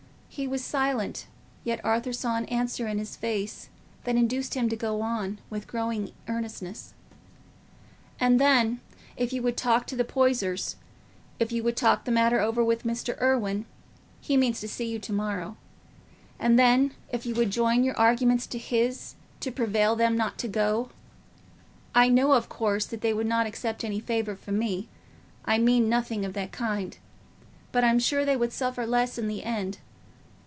[0.33, 1.27] He was silent;
[1.65, 3.67] yet Arthur saw an answer in his face
[4.05, 6.93] that induced him to go on, with growing earnestness.
[8.17, 8.79] "And then,
[9.17, 13.19] if you would talk to the Poysers—if you would talk the matter over with Mr.
[13.21, 18.57] Irwine—he means to see you to morrow—and then if you would join your arguments to
[18.57, 20.91] his to prevail on them not to go....
[21.93, 26.23] I know, of course, that they would not accept any favour from me—I mean nothing
[26.23, 29.79] of that kind—but I'm sure they would suffer less in the end.